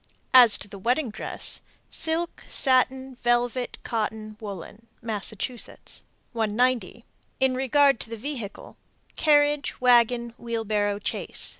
As 0.33 0.57
to 0.57 0.67
the 0.67 0.79
wedding 0.79 1.11
dress: 1.11 1.61
Silk, 1.87 2.43
satin, 2.47 3.13
velvet, 3.13 3.77
cotton, 3.83 4.35
woolen. 4.39 4.87
Massachusetts. 4.99 6.03
190. 6.33 7.05
In 7.39 7.53
regard 7.53 7.99
to 7.99 8.09
the 8.09 8.17
vehicle: 8.17 8.77
Carriage, 9.15 9.79
wagon, 9.79 10.33
wheelbarrow, 10.39 10.97
chaise. 11.05 11.49